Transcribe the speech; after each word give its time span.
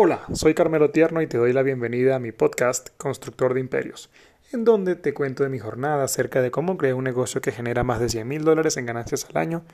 Hola, 0.00 0.24
soy 0.32 0.54
Carmelo 0.54 0.90
Tierno 0.90 1.22
y 1.22 1.26
te 1.26 1.38
doy 1.38 1.52
la 1.52 1.64
bienvenida 1.64 2.14
a 2.14 2.18
mi 2.20 2.30
podcast 2.30 2.90
Constructor 2.98 3.52
de 3.52 3.58
Imperios, 3.58 4.10
en 4.52 4.64
donde 4.64 4.94
te 4.94 5.12
cuento 5.12 5.42
de 5.42 5.48
mi 5.48 5.58
jornada 5.58 6.04
acerca 6.04 6.40
de 6.40 6.52
cómo 6.52 6.78
creé 6.78 6.94
un 6.94 7.02
negocio 7.02 7.40
que 7.40 7.50
genera 7.50 7.82
más 7.82 7.98
de 7.98 8.08
100 8.08 8.28
mil 8.28 8.44
dólares 8.44 8.76
en 8.76 8.86
ganancias 8.86 9.26
al 9.28 9.38
año, 9.38 9.64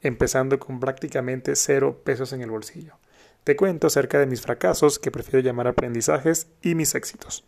empezando 0.00 0.58
con 0.58 0.80
prácticamente 0.80 1.54
cero 1.54 2.00
pesos 2.02 2.32
en 2.32 2.40
el 2.40 2.50
bolsillo. 2.50 2.94
Te 3.44 3.56
cuento 3.56 3.88
acerca 3.88 4.18
de 4.18 4.24
mis 4.24 4.40
fracasos, 4.40 4.98
que 4.98 5.10
prefiero 5.10 5.40
llamar 5.40 5.68
aprendizajes, 5.68 6.46
y 6.62 6.74
mis 6.74 6.94
éxitos. 6.94 7.44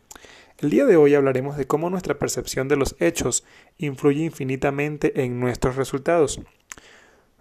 El 0.58 0.68
día 0.68 0.84
de 0.84 0.98
hoy 0.98 1.14
hablaremos 1.14 1.56
de 1.56 1.66
cómo 1.66 1.88
nuestra 1.88 2.18
percepción 2.18 2.68
de 2.68 2.76
los 2.76 2.96
hechos 3.00 3.44
influye 3.78 4.24
infinitamente 4.24 5.22
en 5.22 5.40
nuestros 5.40 5.76
resultados. 5.76 6.38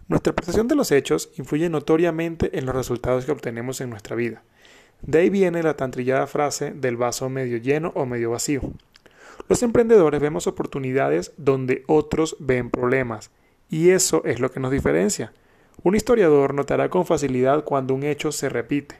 Nuestra 0.08 0.32
percepción 0.32 0.70
de 0.70 0.76
los 0.76 0.94
hechos 0.94 1.32
influye 1.36 1.68
notoriamente 1.68 2.58
en 2.58 2.66
los 2.66 2.74
resultados 2.74 3.26
que 3.26 3.34
obtenemos 3.34 3.82
en 3.82 3.90
nuestra 3.90 4.16
vida. 4.16 4.42
De 5.02 5.20
ahí 5.20 5.30
viene 5.30 5.64
la 5.64 5.76
tan 5.76 5.92
trillada 5.92 6.28
frase 6.28 6.72
del 6.72 6.98
vaso 6.98 7.30
medio 7.30 7.58
lleno 7.58 7.92
o 7.96 8.06
medio 8.06 8.32
vacío. 8.32 8.62
Los 9.48 9.62
emprendedores 9.62 10.20
vemos 10.22 10.48
oportunidades 10.48 11.34
donde 11.38 11.84
otros 11.88 12.36
ven 12.40 12.70
problemas, 12.70 13.32
y 13.70 13.90
eso 13.90 14.24
es 14.26 14.40
lo 14.40 14.52
que 14.52 14.60
nos 14.60 14.72
diferencia. 14.72 15.34
Un 15.84 15.96
historiador 15.96 16.54
notará 16.54 16.90
con 16.90 17.06
facilidad 17.06 17.64
cuando 17.64 17.94
un 17.94 18.04
hecho 18.04 18.32
se 18.32 18.50
repite. 18.50 18.96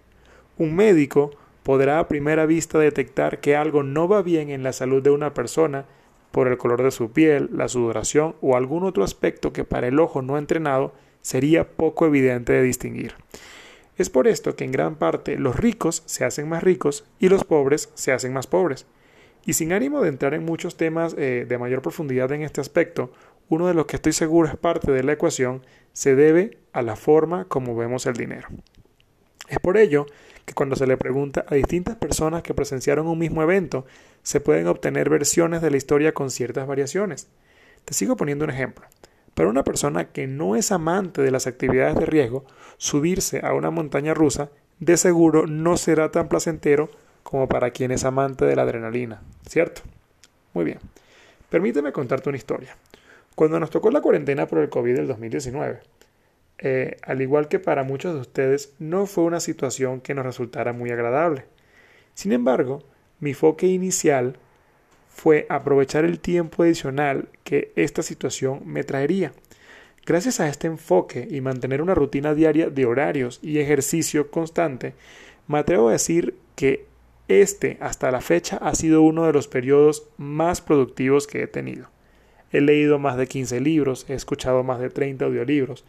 Un 0.58 0.76
médico 0.76 1.32
podrá 1.64 2.00
a 2.00 2.08
primera 2.08 2.46
vista 2.46 2.78
detectar 2.78 3.40
que 3.40 3.56
algo 3.56 3.82
no 3.82 4.08
va 4.08 4.22
bien 4.22 4.52
en 4.52 4.62
la 4.62 4.72
salud 4.72 5.02
de 5.02 5.10
una 5.10 5.34
persona 5.34 5.86
por 6.32 6.48
el 6.48 6.58
color 6.58 6.84
de 6.84 6.92
su 6.92 7.12
piel, 7.12 7.50
la 7.54 7.68
sudoración 7.68 8.36
o 8.42 8.56
algún 8.56 8.84
otro 8.84 9.04
aspecto 9.04 9.52
que 9.52 9.64
para 9.64 9.88
el 9.88 10.00
ojo 10.00 10.22
no 10.22 10.38
entrenado 10.38 10.94
sería 11.22 11.68
poco 11.68 12.06
evidente 12.06 12.54
de 12.54 12.62
distinguir. 12.62 13.16
Es 13.98 14.10
por 14.10 14.28
esto 14.28 14.56
que 14.56 14.66
en 14.66 14.72
gran 14.72 14.96
parte 14.96 15.38
los 15.38 15.56
ricos 15.56 16.04
se 16.06 16.26
hacen 16.26 16.50
más 16.50 16.64
ricos 16.64 17.06
y 17.20 17.30
los 17.30 17.44
pobres 17.44 17.90
se 17.94 18.12
hacen 18.12 18.34
más 18.34 18.48
pobres. 18.48 18.86
Y 19.46 19.54
sin 19.54 19.72
ánimo 19.74 20.02
de 20.02 20.10
entrar 20.10 20.34
en 20.34 20.44
muchos 20.44 20.76
temas 20.76 21.16
eh, 21.18 21.46
de 21.48 21.58
mayor 21.58 21.82
profundidad 21.82 22.32
en 22.32 22.42
este 22.42 22.62
aspecto, 22.62 23.12
uno 23.48 23.68
de 23.68 23.74
los 23.74 23.86
que 23.86 23.96
estoy 23.98 24.12
seguro 24.12 24.50
es 24.50 24.58
parte 24.58 24.92
de 24.92 25.04
la 25.04 25.14
ecuación 25.14 25.62
se 25.94 26.16
debe 26.16 26.58
a 26.74 26.82
la 26.82 26.96
forma 26.96 27.46
como 27.46 27.76
vemos 27.76 28.06
el 28.06 28.16
dinero. 28.16 28.48
Es 29.48 29.60
por 29.60 29.78
ello 29.78 30.08
que 30.46 30.54
cuando 30.54 30.76
se 30.76 30.88
le 30.88 30.98
pregunta 30.98 31.46
a 31.48 31.56
distintas 31.56 31.96
personas 31.96 32.44
que 32.44 32.54
presenciaron 32.54 33.08
un 33.08 33.20
mismo 33.20 33.44
evento, 33.44 33.86
se 34.24 34.40
pueden 34.40 34.68
obtener 34.68 35.10
versiones 35.10 35.62
de 35.62 35.72
la 35.72 35.78
historia 35.78 36.14
con 36.14 36.32
ciertas 36.32 36.68
variaciones. 36.68 37.28
Te 37.86 37.94
sigo 37.94 38.18
poniendo 38.18 38.46
un 38.46 38.52
ejemplo. 38.52 38.86
Para 39.36 39.50
una 39.50 39.64
persona 39.64 40.06
que 40.06 40.28
no 40.28 40.56
es 40.56 40.72
amante 40.72 41.22
de 41.22 41.30
las 41.30 41.46
actividades 41.46 41.96
de 41.96 42.06
riesgo, 42.06 42.46
subirse 42.78 43.42
a 43.46 43.54
una 43.54 43.70
montaña 43.70 44.14
rusa 44.14 44.50
de 44.80 44.98
seguro 44.98 45.46
no 45.46 45.78
será 45.78 46.10
tan 46.10 46.30
placentero 46.30 46.90
como 47.22 47.48
para 47.48 47.72
quien 47.72 47.92
es 47.92 48.06
amante 48.06 48.46
de 48.46 48.56
la 48.56 48.64
adrenalina, 48.64 49.22
¿cierto? 49.48 49.82
Muy 50.54 50.64
bien. 50.64 50.80
Permíteme 51.50 51.92
contarte 51.92 52.30
una 52.30 52.38
historia. 52.38 52.78
Cuando 53.36 53.60
nos 53.60 53.70
tocó 53.70 53.92
la 53.92 54.02
cuarentena 54.02 54.48
por 54.48 54.60
el 54.60 54.70
COVID 54.70 54.96
del 54.96 55.08
2019, 55.08 55.82
eh, 56.60 56.98
al 57.04 57.22
igual 57.22 57.50
que 57.50 57.60
para 57.60 57.84
muchos 57.84 58.14
de 58.14 58.22
ustedes, 58.22 58.74
no 58.80 59.06
fue 59.06 59.26
una 59.26 59.42
situación 59.42 60.00
que 60.00 60.14
nos 60.14 60.26
resultara 60.26 60.72
muy 60.72 60.92
agradable. 60.92 61.46
Sin 62.14 62.32
embargo, 62.32 62.84
mi 63.20 63.32
enfoque 63.32 63.68
inicial 63.68 64.38
fue 65.16 65.46
aprovechar 65.48 66.04
el 66.04 66.20
tiempo 66.20 66.64
adicional 66.64 67.30
que 67.46 67.72
esta 67.78 68.04
situación 68.04 68.64
me 68.66 68.84
traería. 68.84 69.32
Gracias 70.06 70.42
a 70.42 70.50
este 70.50 70.68
enfoque 70.68 71.26
y 71.32 71.40
mantener 71.40 71.82
una 71.82 71.96
rutina 71.96 72.36
diaria 72.36 72.70
de 72.70 72.86
horarios 72.86 73.40
y 73.42 73.60
ejercicio 73.60 74.30
constante, 74.30 74.94
me 75.48 75.58
atrevo 75.58 75.88
a 75.88 75.94
decir 75.94 76.36
que 76.56 76.86
este 77.30 77.78
hasta 77.80 78.12
la 78.12 78.20
fecha 78.20 78.58
ha 78.58 78.76
sido 78.76 79.02
uno 79.02 79.26
de 79.26 79.32
los 79.32 79.48
periodos 79.48 80.06
más 80.18 80.60
productivos 80.60 81.28
que 81.28 81.44
he 81.44 81.48
tenido. 81.48 81.88
He 82.52 82.60
leído 82.60 83.00
más 83.00 83.16
de 83.16 83.28
15 83.28 83.62
libros, 83.62 84.06
he 84.10 84.16
escuchado 84.16 84.64
más 84.64 84.82
de 84.82 84.90
30 84.90 85.26
audiolibros, 85.26 85.86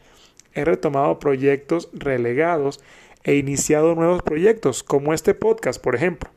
he 0.55 0.65
retomado 0.65 1.19
proyectos 1.19 1.91
relegados 1.93 2.81
e 3.25 3.35
iniciado 3.35 3.97
nuevos 3.97 4.23
proyectos, 4.23 4.85
como 4.85 5.13
este 5.13 5.35
podcast, 5.35 5.83
por 5.83 5.97
ejemplo. 5.97 6.31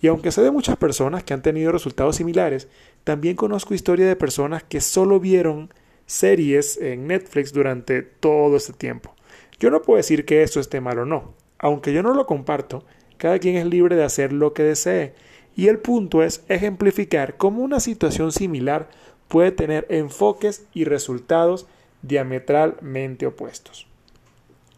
Y 0.00 0.06
aunque 0.06 0.32
sé 0.32 0.42
de 0.42 0.50
muchas 0.50 0.76
personas 0.76 1.24
que 1.24 1.34
han 1.34 1.42
tenido 1.42 1.72
resultados 1.72 2.16
similares, 2.16 2.68
también 3.04 3.36
conozco 3.36 3.74
historias 3.74 4.08
de 4.08 4.16
personas 4.16 4.62
que 4.62 4.80
solo 4.80 5.20
vieron 5.20 5.72
series 6.06 6.78
en 6.78 7.06
Netflix 7.06 7.52
durante 7.52 8.02
todo 8.02 8.56
este 8.56 8.72
tiempo. 8.72 9.14
Yo 9.58 9.70
no 9.70 9.82
puedo 9.82 9.98
decir 9.98 10.24
que 10.24 10.42
esto 10.42 10.58
esté 10.58 10.80
mal 10.80 10.98
o 10.98 11.04
no. 11.04 11.34
Aunque 11.58 11.92
yo 11.92 12.02
no 12.02 12.14
lo 12.14 12.26
comparto, 12.26 12.84
cada 13.18 13.38
quien 13.38 13.56
es 13.56 13.66
libre 13.66 13.94
de 13.94 14.04
hacer 14.04 14.32
lo 14.32 14.54
que 14.54 14.62
desee. 14.62 15.14
Y 15.54 15.68
el 15.68 15.78
punto 15.78 16.22
es 16.22 16.42
ejemplificar 16.48 17.36
cómo 17.36 17.62
una 17.62 17.80
situación 17.80 18.32
similar 18.32 18.88
puede 19.28 19.52
tener 19.52 19.86
enfoques 19.90 20.64
y 20.72 20.84
resultados 20.84 21.66
diametralmente 22.02 23.26
opuestos. 23.26 23.86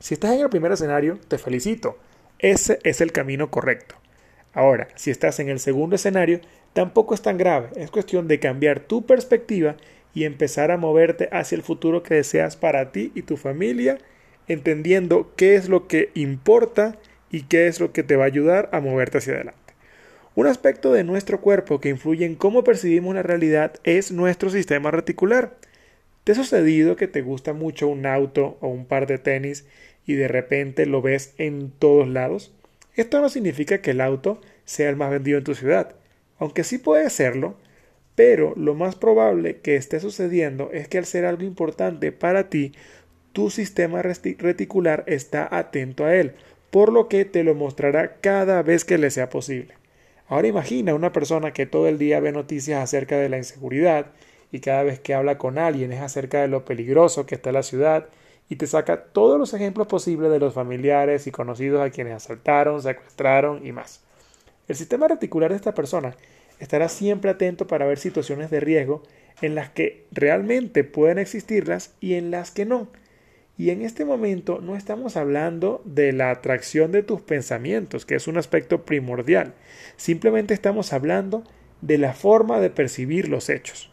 Si 0.01 0.15
estás 0.15 0.33
en 0.33 0.41
el 0.41 0.51
primer 0.51 0.73
escenario, 0.73 1.19
te 1.29 1.39
felicito. 1.39 1.97
Ese 2.41 2.81
es 2.83 3.01
el 3.01 3.13
camino 3.13 3.51
correcto. 3.51 4.02
Ahora, 4.55 4.89
si 4.97 5.11
estás 5.11 5.41
en 5.41 5.49
el 5.49 5.61
segundo 5.61 5.97
escenario, 5.97 6.41
tampoco 6.73 7.15
es 7.15 7.23
tan 7.23 7.39
grave, 7.39 7.69
es 7.77 7.91
cuestión 7.91 8.29
de 8.29 8.39
cambiar 8.39 8.81
tu 8.81 9.07
perspectiva 9.07 9.77
y 10.15 10.25
empezar 10.25 10.71
a 10.71 10.77
moverte 10.77 11.29
hacia 11.33 11.57
el 11.57 11.63
futuro 11.63 12.03
que 12.03 12.15
deseas 12.15 12.57
para 12.57 12.93
ti 12.93 13.13
y 13.15 13.23
tu 13.23 13.37
familia, 13.37 13.99
entendiendo 14.49 15.33
qué 15.37 15.55
es 15.55 15.69
lo 15.69 15.87
que 15.87 16.11
importa 16.15 16.99
y 17.31 17.45
qué 17.45 17.67
es 17.67 17.81
lo 17.81 17.93
que 17.93 18.03
te 18.03 18.17
va 18.17 18.25
a 18.25 18.27
ayudar 18.27 18.69
a 18.73 18.81
moverte 18.81 19.19
hacia 19.19 19.35
adelante. 19.35 19.61
Un 20.35 20.47
aspecto 20.47 20.93
de 20.93 21.05
nuestro 21.05 21.41
cuerpo 21.41 21.81
que 21.81 21.89
influye 21.89 22.27
en 22.27 22.35
cómo 22.35 22.65
percibimos 22.65 23.15
la 23.15 23.23
realidad 23.23 23.75
es 23.85 24.13
nuestro 24.13 24.51
sistema 24.51 24.91
reticular. 24.91 25.57
¿Te 26.25 26.33
ha 26.33 26.35
sucedido 26.35 26.97
que 26.97 27.09
te 27.09 27.23
gusta 27.23 27.53
mucho 27.53 27.89
un 27.89 28.07
auto 28.07 28.57
o 28.61 28.69
un 28.69 28.87
par 28.87 29.07
de 29.07 29.19
tenis 29.19 29.67
y 30.07 30.15
de 30.15 30.29
repente 30.29 30.87
lo 30.87 31.03
ves 31.03 31.35
en 31.39 31.71
todos 31.71 32.09
lados? 32.09 32.53
Esto 32.95 33.21
no 33.21 33.29
significa 33.29 33.81
que 33.81 33.93
el 33.93 34.01
auto 34.01 34.41
sea 34.65 34.91
el 34.91 34.97
más 34.97 35.11
vendido 35.11 35.39
en 35.39 35.45
tu 35.45 35.55
ciudad, 35.55 35.95
aunque 36.39 36.65
sí 36.65 36.79
puede 36.79 37.09
serlo, 37.11 37.57
pero 38.15 38.53
lo 38.57 38.75
más 38.75 38.97
probable 38.97 39.61
que 39.61 39.77
esté 39.77 40.01
sucediendo 40.01 40.71
es 40.73 40.89
que 40.89 40.99
al 40.99 41.07
ser 41.07 41.25
algo 41.25 41.45
importante 41.45 42.13
para 42.13 42.51
ti, 42.51 42.73
tu 43.33 43.49
sistema 43.49 44.03
reticular 44.03 45.05
está 45.07 45.49
atento 45.51 46.05
a 46.05 46.15
él, 46.15 46.33
por 46.71 46.93
lo 46.93 47.09
que 47.09 47.25
te 47.25 47.45
lo 47.45 47.55
mostrará 47.55 48.17
cada 48.21 48.63
vez 48.63 48.85
que 48.85 48.99
le 48.99 49.11
sea 49.11 49.31
posible. 49.31 49.75
Ahora 50.29 50.49
imagina 50.49 50.95
una 50.95 51.13
persona 51.13 51.53
que 51.53 51.67
todo 51.67 51.89
el 51.89 51.99
día 51.99 52.21
ve 52.21 52.33
noticias 52.33 52.83
acerca 52.83 53.17
de 53.17 53.29
la 53.29 53.39
inseguridad 53.39 54.07
y 54.51 54.61
cada 54.61 54.83
vez 54.83 55.01
que 55.01 55.15
habla 55.15 55.39
con 55.39 55.59
alguien 55.59 55.93
es 55.93 56.01
acerca 56.01 56.43
de 56.43 56.49
lo 56.49 56.65
peligroso 56.65 57.25
que 57.27 57.35
está 57.35 57.53
la 57.53 57.63
ciudad 57.63 58.09
y 58.49 58.57
te 58.57 58.67
saca 58.67 59.05
todos 59.05 59.39
los 59.39 59.55
ejemplos 59.55 59.87
posibles 59.87 60.31
de 60.31 60.39
los 60.39 60.55
familiares 60.55 61.27
y 61.27 61.31
conocidos 61.31 61.81
a 61.81 61.91
quienes 61.91 62.15
asaltaron, 62.15 62.83
secuestraron 62.83 63.67
y 63.67 63.73
más. 63.73 64.03
El 64.69 64.77
sistema 64.77 65.09
reticular 65.09 65.51
de 65.51 65.57
esta 65.57 65.75
persona 65.75 66.15
estará 66.59 66.89
siempre 66.89 67.31
atento 67.31 67.67
para 67.67 67.87
ver 67.87 67.99
situaciones 67.99 68.51
de 68.51 68.61
riesgo 68.61 69.03
en 69.41 69.55
las 69.55 69.71
que 69.71 70.07
realmente 70.13 70.85
pueden 70.85 71.19
existirlas 71.19 71.95
y 72.01 72.15
en 72.15 72.31
las 72.31 72.51
que 72.51 72.65
no. 72.67 72.89
Y 73.59 73.71
en 73.71 73.83
este 73.83 74.05
momento 74.05 74.61
no 74.61 74.77
estamos 74.77 75.17
hablando 75.17 75.83
de 75.85 76.13
la 76.13 76.31
atracción 76.31 76.91
de 76.93 77.03
tus 77.03 77.21
pensamientos, 77.21 78.07
que 78.07 78.15
es 78.15 78.27
un 78.27 78.39
aspecto 78.39 78.85
primordial. 78.85 79.55
Simplemente 79.97 80.55
estamos 80.55 80.93
hablando 80.93 81.45
de 81.81 81.99
la 81.99 82.13
forma 82.13 82.61
de 82.61 82.71
percibir 82.71 83.29
los 83.29 83.49
hechos. 83.49 83.91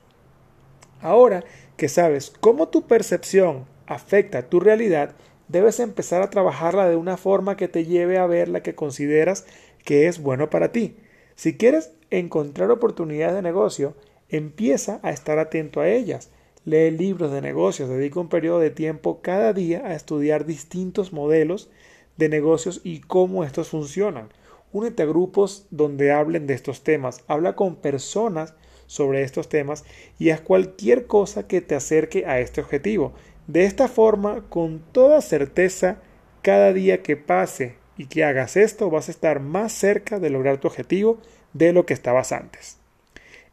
Ahora 1.01 1.43
que 1.75 1.89
sabes 1.89 2.31
cómo 2.39 2.69
tu 2.69 2.87
percepción 2.87 3.65
afecta 3.89 4.47
tu 4.47 4.59
realidad, 4.59 5.15
debes 5.47 5.79
empezar 5.79 6.21
a 6.21 6.29
trabajarla 6.29 6.87
de 6.87 6.95
una 6.95 7.17
forma 7.17 7.57
que 7.57 7.67
te 7.67 7.85
lleve 7.85 8.17
a 8.17 8.27
ver 8.27 8.47
la 8.47 8.61
que 8.61 8.75
consideras 8.75 9.45
que 9.83 10.07
es 10.07 10.21
bueno 10.21 10.49
para 10.49 10.71
ti. 10.71 10.95
Si 11.35 11.57
quieres 11.57 11.91
encontrar 12.11 12.69
oportunidades 12.71 13.35
de 13.35 13.41
negocio, 13.41 13.95
empieza 14.29 14.99
a 15.01 15.09
estar 15.09 15.39
atento 15.39 15.81
a 15.81 15.89
ellas. 15.89 16.29
Lee 16.65 16.91
libros 16.91 17.31
de 17.31 17.41
negocios, 17.41 17.89
dedica 17.89 18.19
un 18.19 18.29
periodo 18.29 18.59
de 18.59 18.69
tiempo 18.69 19.21
cada 19.21 19.53
día 19.53 19.81
a 19.85 19.95
estudiar 19.95 20.45
distintos 20.45 21.11
modelos 21.11 21.69
de 22.17 22.29
negocios 22.29 22.81
y 22.83 22.99
cómo 22.99 23.43
estos 23.43 23.69
funcionan. 23.69 24.29
Únete 24.71 25.01
a 25.01 25.07
grupos 25.07 25.65
donde 25.71 26.11
hablen 26.11 26.45
de 26.45 26.53
estos 26.53 26.83
temas, 26.83 27.23
habla 27.27 27.55
con 27.55 27.77
personas 27.77 28.53
sobre 28.85 29.23
estos 29.23 29.49
temas 29.49 29.83
y 30.19 30.29
haz 30.29 30.41
cualquier 30.41 31.07
cosa 31.07 31.47
que 31.47 31.61
te 31.61 31.73
acerque 31.73 32.25
a 32.27 32.39
este 32.39 32.61
objetivo. 32.61 33.13
De 33.49 33.63
esta 33.63 33.87
forma, 33.87 34.43
con 34.47 34.77
toda 34.91 35.21
certeza, 35.21 35.97
cada 36.43 36.71
día 36.71 37.01
que 37.01 37.17
pase 37.17 37.77
y 37.97 38.05
que 38.05 38.23
hagas 38.23 38.55
esto, 38.55 38.91
vas 38.91 39.07
a 39.07 39.11
estar 39.11 39.39
más 39.39 39.71
cerca 39.71 40.19
de 40.19 40.29
lograr 40.29 40.59
tu 40.59 40.67
objetivo 40.67 41.19
de 41.53 41.73
lo 41.73 41.87
que 41.87 41.95
estabas 41.95 42.31
antes. 42.31 42.77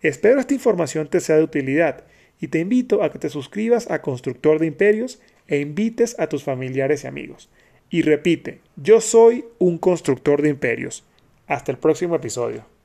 Espero 0.03 0.39
esta 0.39 0.53
información 0.53 1.09
te 1.09 1.21
sea 1.21 1.37
de 1.37 1.45
utilidad 1.45 2.05
y 2.39 2.49
te 2.49 2.59
invito 2.59 3.03
a 3.03 3.11
que 3.11 3.19
te 3.19 3.31
suscribas 3.31 3.91
a 3.91 4.03
Constructor 4.03 4.59
de 4.59 4.67
Imperios 4.67 5.19
e 5.49 5.61
invites 5.61 6.15
a 6.19 6.27
tus 6.27 6.45
familiares 6.45 7.05
y 7.05 7.07
amigos. 7.07 7.49
y 7.89 8.03
repite, 8.03 8.61
yo 8.77 9.01
soy 9.01 9.47
un 9.59 9.79
constructor 9.79 10.43
de 10.43 10.51
imperios. 10.51 11.05
Hasta 11.47 11.73
el 11.73 11.79
próximo 11.79 12.17
episodio. 12.17 12.76